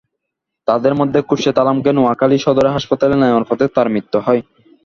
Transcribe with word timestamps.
তাঁদের 0.67 0.93
মধ্যে 0.95 1.19
খোরশেদ 1.21 1.57
আলমকে 1.61 1.91
নোয়াখালী 1.93 2.37
সদরে 2.39 2.69
হাসপাতালে 2.71 3.15
নেওয়ার 3.17 3.45
পথে 3.49 3.65
তাঁর 3.75 3.87
মৃত্যু 3.93 4.17
হয়। 4.25 4.41